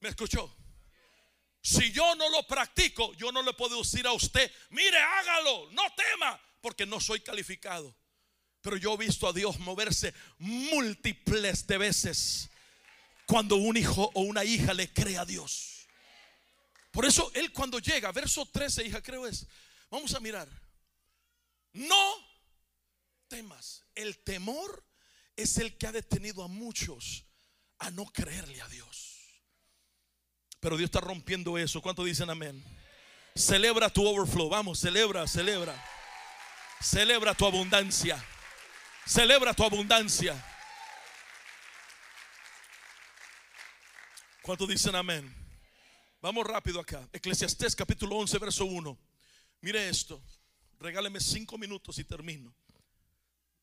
[0.00, 0.56] ¿Me escuchó?
[1.60, 5.82] Si yo no lo practico, yo no le puedo decir a usted, mire, hágalo, no
[5.94, 7.94] tema, porque no soy calificado.
[8.62, 12.48] Pero yo he visto a Dios moverse múltiples de veces
[13.26, 15.71] cuando un hijo o una hija le cree a Dios.
[16.92, 19.46] Por eso él cuando llega, verso 13, hija, creo es,
[19.90, 20.48] vamos a mirar.
[21.72, 22.14] No
[23.28, 23.82] temas.
[23.94, 24.84] El temor
[25.34, 27.24] es el que ha detenido a muchos
[27.78, 29.18] a no creerle a Dios.
[30.60, 31.80] Pero Dios está rompiendo eso.
[31.80, 32.62] ¿Cuánto dicen amén?
[33.34, 34.50] Celebra tu overflow.
[34.50, 35.82] Vamos, celebra, celebra.
[36.80, 38.22] Celebra tu abundancia.
[39.06, 40.36] Celebra tu abundancia.
[44.42, 45.41] ¿Cuánto dicen amén?
[46.22, 47.08] Vamos rápido acá.
[47.12, 48.96] Eclesiastés capítulo 11, verso 1.
[49.60, 50.22] Mire esto.
[50.78, 52.54] Regáleme cinco minutos y termino.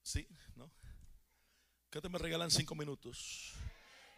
[0.04, 0.28] ¿Sí?
[0.58, 0.69] ¿No?
[1.89, 3.54] ¿Qué te me regalan cinco minutos?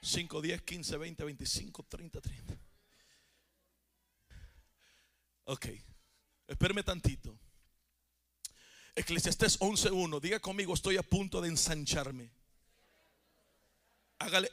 [0.01, 2.57] 5, 10, 15, 20, 25, 30, 30.
[5.43, 5.67] Ok.
[6.47, 7.37] Espérame tantito.
[8.95, 10.19] Eclesiastés 11.1.
[10.19, 12.31] Diga conmigo, estoy a punto de ensancharme.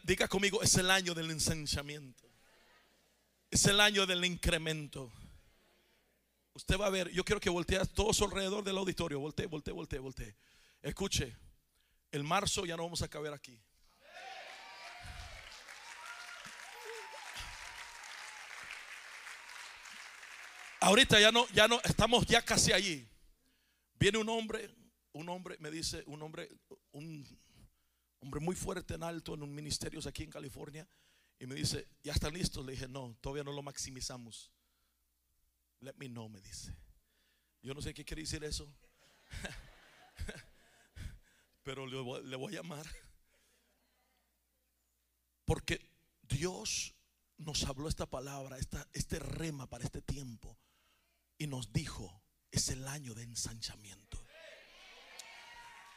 [0.03, 2.28] Diga conmigo, es el año del ensanchamiento.
[3.51, 5.11] Es el año del incremento.
[6.53, 9.21] Usted va a ver, yo quiero que voltee todos alrededor del auditorio.
[9.21, 10.37] Voltee, voltee, voltee, voltee.
[10.83, 11.37] Escuche,
[12.11, 13.59] el marzo ya no vamos a caber aquí.
[20.81, 23.09] Ahorita ya no, ya no, estamos ya casi allí.
[23.95, 24.71] Viene un hombre,
[25.13, 26.49] un hombre, me dice, un hombre,
[26.93, 27.27] un
[28.21, 30.87] hombre muy fuerte en alto en un ministerio aquí en California
[31.39, 32.67] Y me dice, ¿ya están listos?
[32.67, 34.51] Le dije, no, todavía no lo maximizamos.
[35.81, 36.77] Let me know, me dice.
[37.63, 38.73] Yo no sé qué quiere decir eso.
[41.63, 42.87] Pero le voy, a llamar.
[45.45, 45.81] Porque
[46.23, 46.95] Dios
[47.37, 50.59] nos habló esta palabra, esta, este rema para este tiempo.
[51.37, 54.25] Y nos dijo, es el año de ensanchamiento.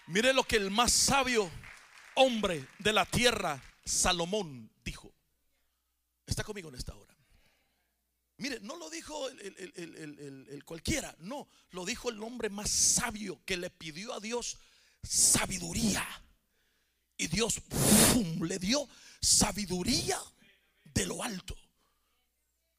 [0.08, 1.50] Mire lo que el más sabio
[2.16, 5.12] hombre de la tierra, Salomón, dijo.
[6.32, 7.13] Está conmigo en esta hora.
[8.38, 13.70] Mire, no lo dijo el, cualquiera, no, lo dijo el hombre más sabio que le
[13.70, 14.58] pidió a Dios
[15.04, 16.08] sabiduría.
[17.17, 17.62] Y Dios
[18.39, 18.88] le dio
[19.22, 20.17] sabiduría
[20.86, 21.54] de lo alto.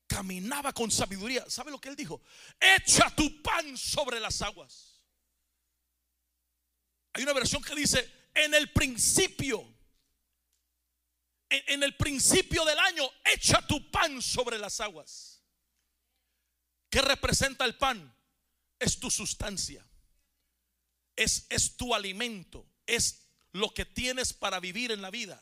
[0.07, 1.45] Caminaba con sabiduría.
[1.51, 2.23] ¿Sabe lo que él dijo?
[2.59, 5.03] Echa tu pan sobre las aguas.
[7.13, 9.63] Hay una versión que dice, en el principio,
[11.53, 15.43] en, el principio del año, echa tu pan sobre las aguas.
[16.91, 18.15] ¿Qué representa el pan?
[18.79, 19.87] Es tu sustancia.
[21.17, 22.67] Es, es tu alimento.
[22.87, 25.41] Es lo que tienes para vivir en la vida.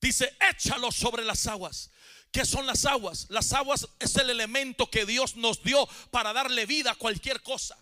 [0.00, 1.90] Dice, échalo sobre las aguas.
[2.32, 3.26] ¿Qué son las aguas?
[3.28, 7.78] Las aguas es el elemento que Dios nos dio para darle vida a cualquier cosa.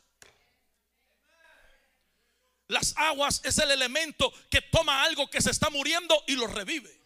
[2.70, 7.00] Las aguas es el elemento que toma algo que se está muriendo y lo revive.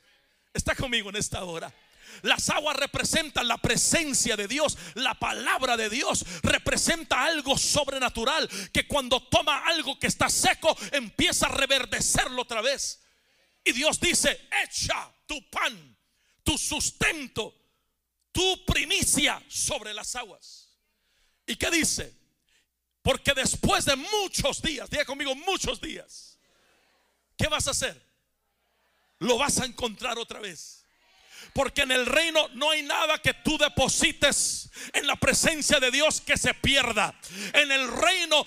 [0.52, 1.72] Está conmigo en esta hora.
[2.20, 4.76] Las aguas representan la presencia de Dios.
[4.92, 11.46] La palabra de Dios representa algo sobrenatural que cuando toma algo que está seco empieza
[11.46, 13.00] a reverdecerlo otra vez.
[13.64, 15.96] Y Dios dice, echa tu pan,
[16.42, 17.54] tu sustento,
[18.32, 20.68] tu primicia sobre las aguas.
[21.46, 22.23] ¿Y qué dice?
[23.04, 26.38] Porque después de muchos días, diga conmigo muchos días,
[27.36, 28.02] ¿qué vas a hacer?
[29.18, 30.86] Lo vas a encontrar otra vez.
[31.52, 36.22] Porque en el reino no hay nada que tú deposites en la presencia de Dios
[36.22, 37.14] que se pierda.
[37.52, 38.42] En el reino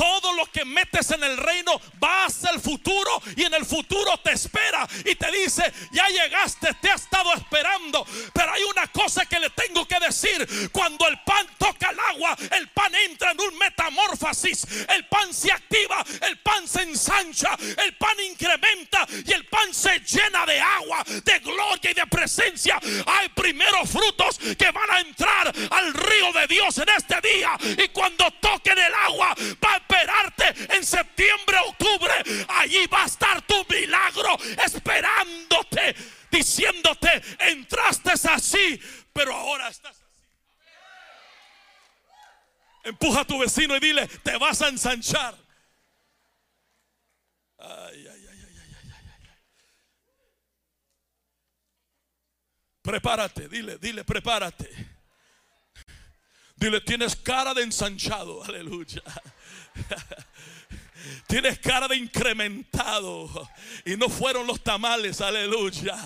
[0.00, 4.16] todo lo que metes en el reino va hacia el futuro y en el futuro
[4.24, 8.06] te espera y te dice, ya llegaste, te ha estado esperando.
[8.32, 10.70] Pero hay una cosa que le tengo que decir.
[10.72, 14.66] Cuando el pan toca el agua, el pan entra en un metamorfosis.
[14.88, 20.00] El pan se activa, el pan se ensancha, el pan incrementa y el pan se
[20.00, 22.80] llena de agua, de gloria y de presencia.
[23.06, 27.50] Hay primeros frutos que van a entrar al río de Dios en este día.
[27.84, 32.12] Y cuando toquen el agua, va a esperarte en septiembre, octubre.
[32.48, 35.94] Allí va a estar tu milagro esperándote,
[36.30, 38.80] diciéndote, entraste así,
[39.12, 40.00] pero ahora estás así.
[42.84, 45.36] Empuja a tu vecino y dile, te vas a ensanchar.
[47.58, 48.36] Ay, ay, ay,
[52.82, 54.89] Prepárate, dile, dile, prepárate.
[56.60, 59.02] Dile, tienes cara de ensanchado, aleluya.
[61.26, 63.48] Tienes cara de incrementado.
[63.84, 65.96] Y no fueron los tamales, aleluya.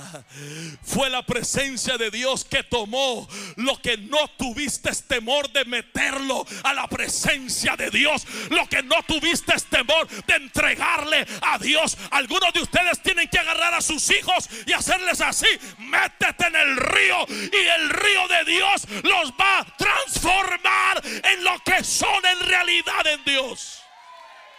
[0.82, 6.74] Fue la presencia de Dios que tomó lo que no tuviste temor de meterlo a
[6.74, 8.26] la presencia de Dios.
[8.50, 11.96] Lo que no tuviste temor de entregarle a Dios.
[12.10, 15.48] Algunos de ustedes tienen que agarrar a sus hijos y hacerles así.
[15.78, 21.58] Métete en el río y el río de Dios los va a transformar en lo
[21.64, 23.83] que son en realidad en Dios.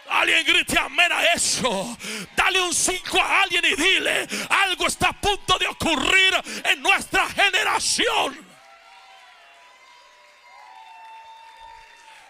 [0.08, 1.96] Alguien grite amén a eso.
[2.36, 7.28] Dale un 5 a alguien y dile, algo está a punto de ocurrir en nuestra
[7.28, 8.46] generación.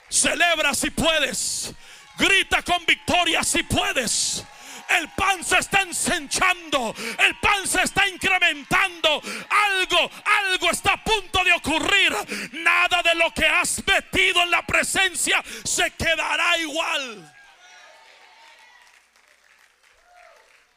[0.09, 1.75] Celebra si puedes.
[2.19, 4.45] Grita con victoria si puedes.
[4.89, 6.95] El pan se está ensanchando.
[7.19, 9.21] El pan se está incrementando.
[9.51, 12.13] Algo, algo está a punto de ocurrir.
[12.53, 17.36] Nada de lo que has metido en la presencia se quedará igual.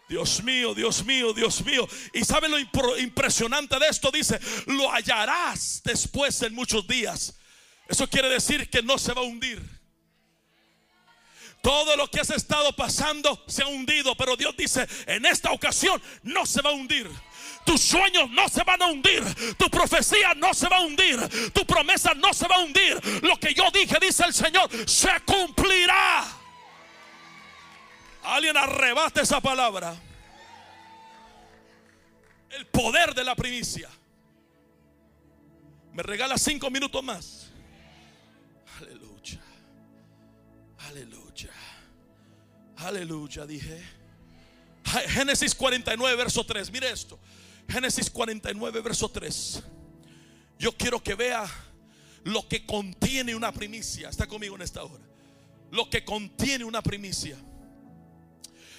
[0.10, 1.88] Dios mío, Dios mío, Dios mío.
[2.13, 2.58] Y sabe lo
[2.98, 4.10] impresionante de esto?
[4.10, 7.36] Dice, lo hallarás después en muchos días.
[7.88, 9.62] Eso quiere decir que no se va a hundir.
[11.62, 16.02] Todo lo que has estado pasando se ha hundido, pero Dios dice, en esta ocasión
[16.23, 17.10] no se va a hundir.
[17.65, 19.23] Tus sueños no se van a hundir.
[19.58, 21.52] Tu profecía no se va a hundir.
[21.52, 23.00] Tu promesa no se va a hundir.
[23.21, 26.25] Lo que yo dije, dice el Señor, se cumplirá.
[28.23, 29.96] Alguien arrebate esa palabra.
[32.50, 33.89] El poder de la primicia.
[35.93, 37.47] Me regala cinco minutos más.
[38.79, 39.41] Aleluya.
[40.79, 41.52] Aleluya.
[42.77, 43.81] Aleluya, dije.
[45.10, 46.71] Génesis 49, verso 3.
[46.71, 47.19] Mire esto.
[47.67, 49.63] Génesis 49, verso 3.
[50.58, 51.45] Yo quiero que vea
[52.23, 54.10] lo que contiene una primicia.
[54.10, 55.04] Está conmigo en esta hora.
[55.71, 57.37] Lo que contiene una primicia.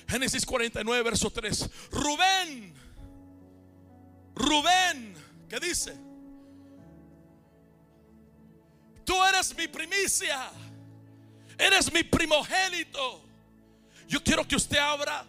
[0.09, 1.71] Génesis 49, verso 3.
[1.91, 2.75] Rubén.
[4.41, 5.15] Rubén.
[5.49, 5.95] ¿Qué dice?
[9.05, 10.51] Tú eres mi primicia.
[11.59, 13.23] Eres mi primogénito.
[14.09, 15.25] Yo quiero que usted abra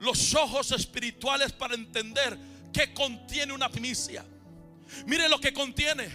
[0.00, 2.38] los ojos espirituales para entender
[2.72, 4.24] qué contiene una primicia.
[5.06, 6.08] Mire lo que contiene.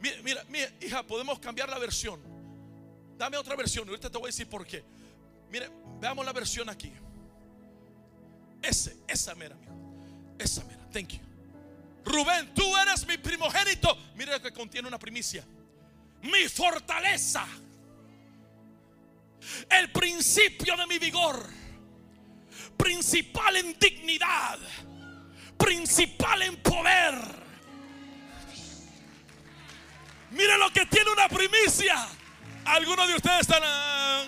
[0.00, 2.20] Mira, mira, hija, podemos cambiar la versión.
[3.16, 3.88] Dame otra versión.
[3.88, 4.84] Ahorita te voy a decir por qué.
[5.50, 5.68] Mire,
[6.00, 6.92] veamos la versión aquí.
[8.62, 9.87] Ese, esa mera, amigo.
[10.38, 10.78] Esa mera.
[10.92, 11.20] Thank you.
[12.04, 13.96] Rubén, tú eres mi primogénito.
[14.14, 15.44] Mire lo que contiene una primicia.
[16.22, 17.46] Mi fortaleza.
[19.70, 21.48] El principio de mi vigor.
[22.76, 24.58] Principal en dignidad.
[25.56, 27.14] Principal en poder.
[30.30, 32.08] Mire lo que tiene una primicia.
[32.64, 33.62] Algunos de ustedes están...
[33.64, 34.24] Ah,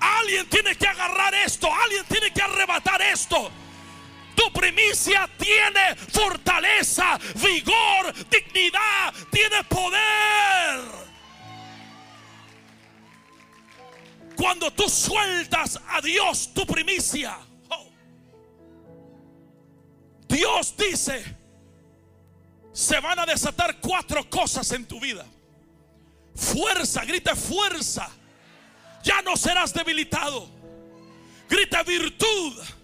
[0.00, 1.68] alguien tiene que agarrar esto.
[1.72, 3.50] Alguien tiene que arrebatar esto.
[4.38, 10.80] Tu primicia tiene fortaleza, vigor, dignidad, tiene poder.
[14.36, 17.36] Cuando tú sueltas a Dios tu primicia,
[17.68, 17.90] oh,
[20.28, 21.36] Dios dice,
[22.72, 25.26] se van a desatar cuatro cosas en tu vida.
[26.36, 28.08] Fuerza, grita fuerza.
[29.02, 30.48] Ya no serás debilitado.
[31.48, 32.77] Grita virtud.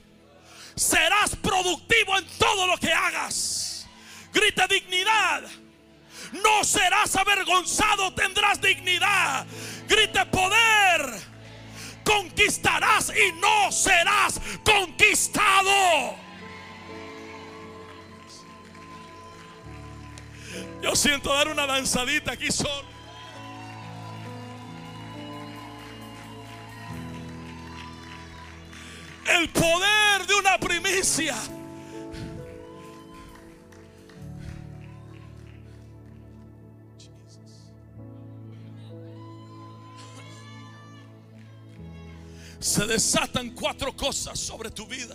[0.75, 3.87] Serás productivo en todo lo que hagas.
[4.33, 5.43] Grita dignidad.
[6.33, 9.47] No serás avergonzado, tendrás dignidad.
[9.89, 11.35] Grita poder
[12.05, 16.17] conquistarás y no serás conquistado.
[20.83, 22.94] Yo siento dar una danzadita aquí solo.
[29.27, 31.37] El poder de una primicia.
[42.65, 45.15] se desatan cuatro cosas sobre tu vida.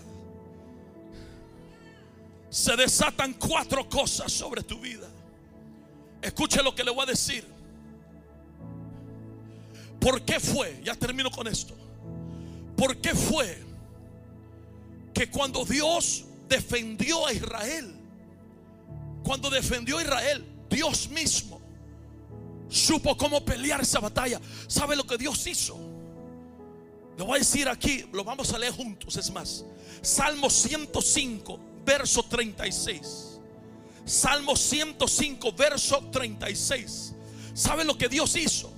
[2.50, 5.10] Se desatan cuatro cosas sobre tu vida.
[6.22, 7.44] Escuche lo que le voy a decir.
[10.00, 10.80] ¿Por qué fue?
[10.84, 11.74] Ya termino con esto.
[12.78, 13.69] ¿Por qué fue
[15.20, 17.94] que cuando Dios defendió a Israel,
[19.22, 21.60] cuando defendió a Israel, Dios mismo
[22.70, 24.40] supo cómo pelear esa batalla?
[24.68, 25.78] ¿Sabe lo que Dios hizo?
[27.18, 29.66] Lo voy a decir aquí, lo vamos a leer juntos, es más.
[30.02, 33.42] Salmo 105, verso 36.
[34.06, 37.14] Salmo 105, verso 36.
[37.54, 38.72] ¿Sabe lo que Dios hizo?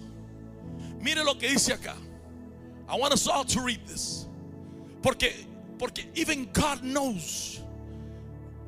[0.99, 1.95] Mire lo que dice acá.
[2.89, 4.25] I want us all to read this.
[5.03, 5.50] Porque,
[5.81, 7.59] porque even God knows.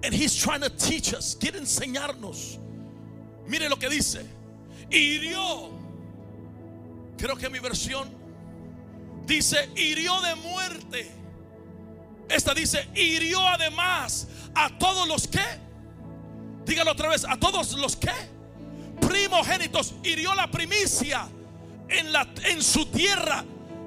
[0.02, 1.36] And He's trying to teach us.
[1.36, 2.58] Quiere enseñarnos.
[3.48, 4.26] Mire lo que dice.
[4.90, 5.70] Hirió.
[7.16, 8.10] Creo que mi versión
[9.28, 11.12] dice, hirió de muerte.
[12.30, 15.46] Esta dice, hirió además a todos los que,
[16.66, 18.12] dígalo otra vez, a todos los que,
[19.00, 21.28] primogénitos, hirió la primicia
[21.90, 23.46] en, la, en su tierra,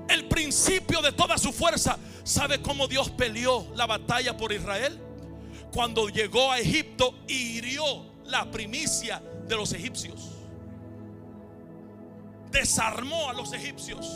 [0.09, 1.99] el principio de toda su fuerza.
[2.27, 4.99] ¿Sabe cómo Dios peleó la batalla por Israel?
[5.73, 10.33] Cuando llegó a Egipto, hirió la primicia de los egipcios.
[12.51, 14.07] Desarmó a los egipcios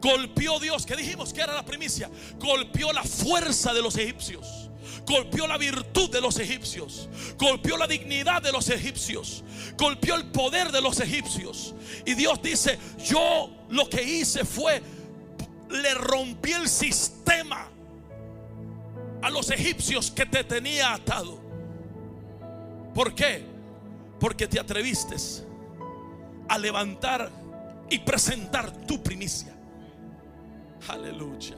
[0.00, 2.10] Golpeó Dios, que dijimos que era la primicia.
[2.38, 4.70] Golpeó la fuerza de los egipcios.
[5.06, 7.08] Golpeó la virtud de los egipcios.
[7.38, 9.44] Golpeó la dignidad de los egipcios.
[9.76, 11.74] Golpeó el poder de los egipcios.
[12.06, 14.82] Y Dios dice, yo lo que hice fue,
[15.70, 17.68] le rompí el sistema
[19.22, 21.38] a los egipcios que te tenía atado.
[22.94, 23.44] ¿Por qué?
[24.18, 25.16] Porque te atreviste
[26.48, 27.30] a levantar
[27.88, 29.54] y presentar tu primicia.
[30.88, 31.56] Aleluya.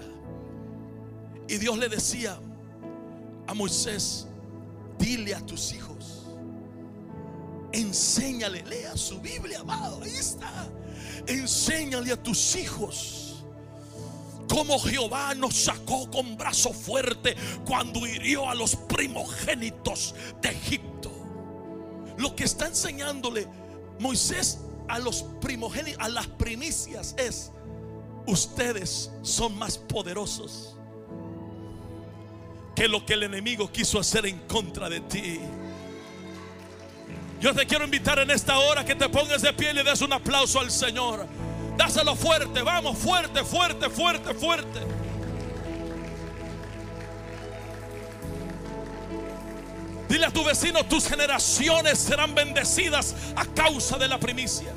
[1.48, 2.38] Y Dios le decía
[3.46, 4.26] a Moisés,
[4.98, 6.26] dile a tus hijos,
[7.72, 10.68] enséñale, lea su Biblia, amado, ahí está.
[11.26, 13.21] Enséñale a tus hijos
[14.52, 17.34] como Jehová nos sacó con brazo fuerte
[17.64, 21.10] cuando hirió a los primogénitos de Egipto.
[22.18, 23.48] Lo que está enseñándole
[23.98, 27.50] Moisés a los primogénitos, a las primicias es
[28.26, 30.76] ustedes son más poderosos
[32.76, 35.40] que lo que el enemigo quiso hacer en contra de ti.
[37.40, 40.02] Yo te quiero invitar en esta hora que te pongas de pie y le des
[40.02, 41.26] un aplauso al Señor.
[41.76, 44.80] Dáselo fuerte, vamos, fuerte, fuerte, fuerte, fuerte.
[50.08, 54.70] Dile a tu vecino, tus generaciones serán bendecidas a causa de la primicia.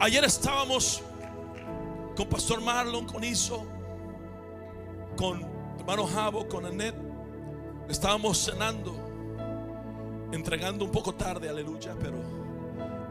[0.00, 1.02] Ayer estábamos
[2.16, 3.64] con Pastor Marlon, con Iso,
[5.16, 5.46] con
[5.78, 6.96] hermano Javo, con Annette.
[7.88, 8.92] Estábamos cenando,
[10.36, 12.18] entregando un poco tarde, aleluya, pero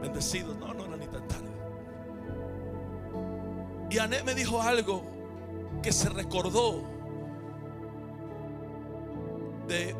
[0.01, 0.55] bendecidos.
[0.57, 1.49] No, no era ni tan tarde.
[3.89, 5.03] Y Annette me dijo algo
[5.81, 6.83] que se recordó
[9.67, 9.95] de,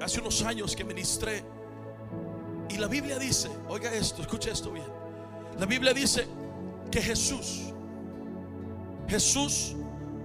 [0.00, 1.42] hace unos años que ministré.
[2.68, 4.86] Y la Biblia dice, oiga esto, escuche esto bien.
[5.58, 6.26] La Biblia dice
[6.90, 7.72] que Jesús,
[9.08, 9.74] Jesús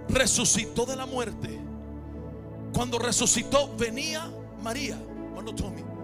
[0.08, 1.60] resucitó de la muerte.
[2.74, 4.30] Cuando resucitó venía
[4.62, 4.97] María,
[5.30, 5.95] hermano Tommy.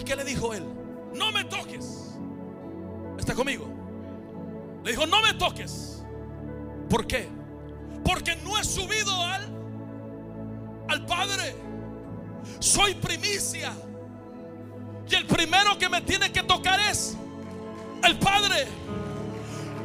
[0.00, 0.64] ¿Y qué le dijo él?
[1.14, 2.16] No me toques.
[3.18, 3.68] ¿Está conmigo?
[4.82, 6.02] Le dijo, no me toques.
[6.88, 7.28] ¿Por qué?
[8.02, 9.46] Porque no he subido al,
[10.88, 11.54] al Padre.
[12.60, 13.72] Soy primicia.
[15.06, 17.14] Y el primero que me tiene que tocar es
[18.02, 18.68] el Padre.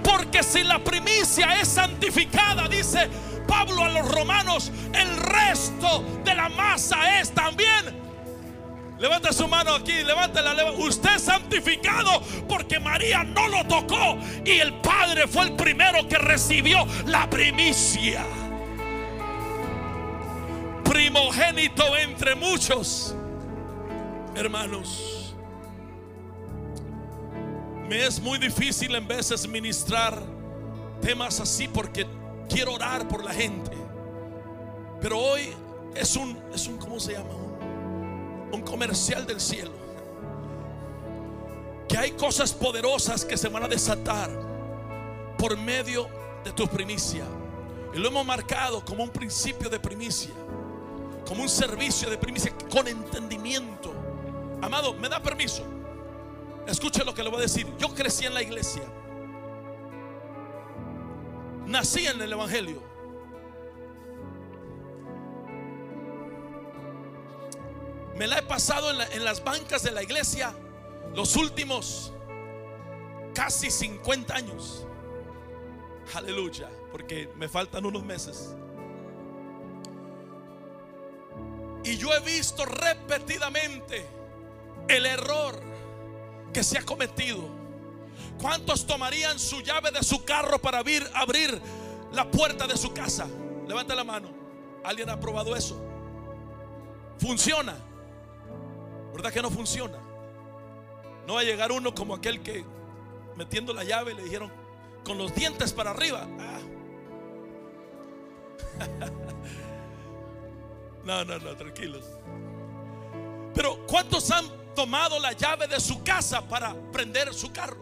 [0.02, 3.10] Porque si la primicia es santificada, dice
[3.46, 8.05] Pablo a los romanos, el resto de la masa es también.
[8.98, 10.72] Levanta su mano aquí, levántala.
[10.72, 16.18] Usted es santificado porque María no lo tocó y el Padre fue el primero que
[16.18, 18.26] recibió la primicia.
[20.84, 23.16] Primogénito entre muchos
[24.36, 25.34] hermanos.
[27.90, 30.22] Me es muy difícil en veces ministrar
[31.02, 32.08] temas así porque
[32.50, 33.72] quiero orar por la gente.
[35.02, 35.54] Pero hoy
[35.94, 37.45] es un, es un ¿cómo se llama?
[38.56, 39.72] Un, comercial del cielo.
[41.88, 44.30] Que hay cosas poderosas que se van a desatar
[45.38, 46.08] por medio
[46.44, 47.26] de tu primicia.
[47.94, 50.34] Y lo hemos marcado como un principio de primicia,
[51.28, 53.94] como un servicio de primicia con entendimiento.
[54.62, 55.64] Amado, ¿me da permiso?
[56.68, 57.68] Escuche lo que le voy a decir.
[57.78, 58.84] Yo crecí en la iglesia.
[61.66, 62.95] Nací en el Evangelio.
[68.16, 70.54] Me la he pasado en, la- en las bancas de la iglesia
[71.14, 72.12] los últimos
[73.34, 74.86] casi 50 años.
[76.14, 78.56] Aleluya, porque me faltan unos meses.
[81.84, 84.06] Y yo he visto repetidamente
[84.88, 85.60] el error
[86.54, 87.44] que se ha cometido.
[88.42, 91.62] ¿Cuántos tomarían su llave de su carro para abrir, abrir
[92.12, 93.28] la puerta de su casa?
[93.68, 94.30] Levanta la mano.
[94.84, 95.80] ¿Alguien ha probado eso?
[97.20, 97.78] Funciona.
[99.26, 99.98] ¿Verdad que no funciona?
[101.26, 102.64] No va a llegar uno como aquel que
[103.36, 104.52] metiendo la llave le dijeron
[105.04, 106.28] con los dientes para arriba.
[106.40, 106.60] Ah.
[111.04, 112.04] No, no, no, tranquilos.
[113.54, 117.78] Pero ¿cuántos han tomado la llave de su casa para prender su carro?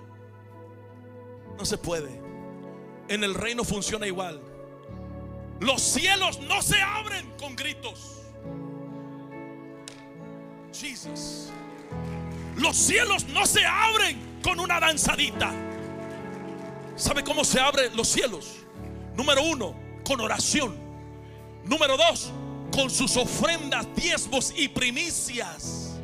[1.57, 2.21] No se puede.
[3.07, 4.41] En el reino funciona igual.
[5.61, 8.22] Los cielos no se abren con gritos.
[12.57, 15.51] Los cielos no se abren con una danzadita.
[16.95, 18.57] ¿Sabe cómo se abren los cielos?
[19.15, 20.75] Número uno, con oración.
[21.63, 22.31] Número dos,
[22.75, 25.97] con sus ofrendas, diezmos y primicias.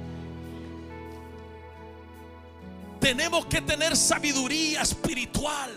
[3.02, 5.72] Tenemos que tener sabiduría espiritual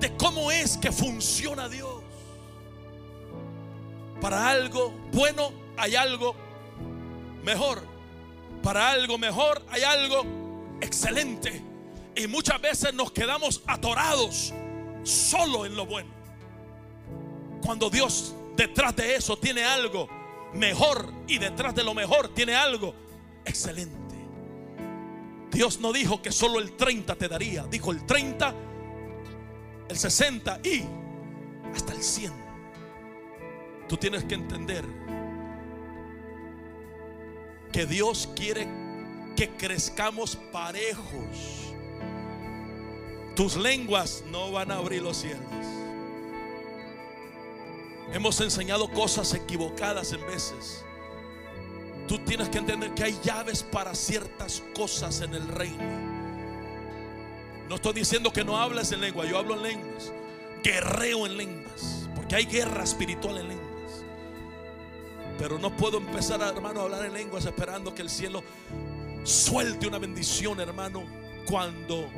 [0.00, 2.02] de cómo es que funciona Dios.
[4.20, 6.34] Para algo bueno hay algo
[7.42, 7.95] mejor.
[8.66, 10.24] Para algo mejor hay algo
[10.80, 11.62] excelente.
[12.16, 14.52] Y muchas veces nos quedamos atorados
[15.04, 16.10] solo en lo bueno.
[17.62, 20.08] Cuando Dios detrás de eso tiene algo
[20.52, 22.92] mejor y detrás de lo mejor tiene algo
[23.44, 24.16] excelente.
[25.52, 28.52] Dios no dijo que solo el 30 te daría, dijo el 30,
[29.90, 30.82] el 60 y
[31.72, 32.32] hasta el 100.
[33.88, 34.84] Tú tienes que entender
[37.72, 38.66] que Dios quiere
[39.36, 41.74] que crezcamos parejos.
[43.34, 45.42] Tus lenguas no van a abrir los cielos.
[48.12, 50.84] Hemos enseñado cosas equivocadas en veces.
[52.08, 55.84] Tú tienes que entender que hay llaves para ciertas cosas en el reino.
[57.68, 60.12] No estoy diciendo que no hables en lengua, yo hablo en lenguas.
[60.62, 63.75] guerreo en lenguas, porque hay guerra espiritual en lenguas.
[65.38, 68.42] Pero no puedo empezar, hermano, a hablar en lenguas esperando que el cielo
[69.24, 71.04] suelte una bendición, hermano,
[71.46, 72.08] cuando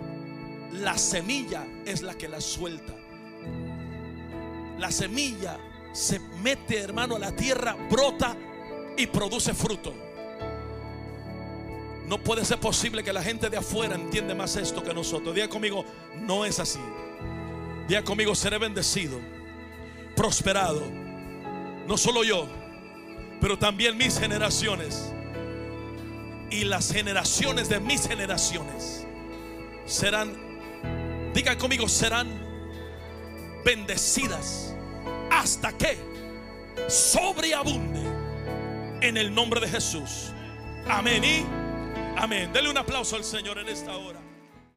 [0.72, 2.94] la semilla es la que la suelta.
[4.78, 5.58] La semilla
[5.92, 8.36] se mete, hermano, a la tierra, brota
[8.96, 9.94] y produce fruto.
[12.06, 15.34] No puede ser posible que la gente de afuera entiende más esto que nosotros.
[15.34, 15.84] Diga conmigo,
[16.20, 16.80] no es así.
[17.88, 19.18] Diga conmigo, seré bendecido,
[20.14, 20.82] prosperado.
[21.86, 22.46] No solo yo,
[23.40, 25.12] pero también mis generaciones.
[26.50, 29.06] Y las generaciones de mis generaciones
[29.84, 30.34] serán,
[31.34, 32.28] diga conmigo, serán
[33.64, 34.74] bendecidas
[35.30, 35.98] hasta que
[36.88, 38.00] sobreabunde
[39.02, 40.32] en el nombre de Jesús.
[40.88, 41.44] Amén y
[42.16, 42.52] amén.
[42.52, 44.27] Dele un aplauso al Señor en esta hora.